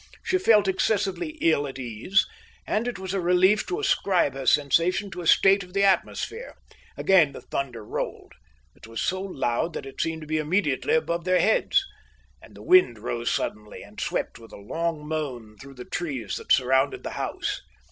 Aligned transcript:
She 0.23 0.39
felt 0.39 0.67
excessively 0.67 1.37
ill 1.41 1.67
at 1.67 1.77
ease, 1.77 2.25
and 2.65 2.87
it 2.87 2.97
was 2.97 3.13
a 3.13 3.19
relief 3.21 3.67
to 3.67 3.79
ascribe 3.79 4.33
her 4.33 4.47
sensation 4.47 5.11
to 5.11 5.21
a 5.21 5.27
state 5.27 5.61
of 5.61 5.73
the 5.73 5.83
atmosphere. 5.83 6.55
Again 6.97 7.33
the 7.33 7.41
thunder 7.41 7.85
rolled. 7.85 8.33
It 8.75 8.87
was 8.87 8.99
so 8.99 9.21
loud 9.21 9.73
that 9.73 9.85
it 9.85 10.01
seemed 10.01 10.21
to 10.21 10.27
be 10.27 10.39
immediately 10.39 10.95
above 10.95 11.23
their 11.23 11.39
heads. 11.39 11.85
And 12.41 12.55
the 12.55 12.63
wind 12.63 12.97
rose 12.97 13.29
suddenly 13.29 13.83
and 13.83 14.01
swept 14.01 14.39
with 14.39 14.51
a 14.51 14.57
long 14.57 15.07
moan 15.07 15.55
through 15.61 15.75
the 15.75 15.85
trees 15.85 16.35
that 16.37 16.51
surrounded 16.51 17.03
the 17.03 17.11
house. 17.11 17.61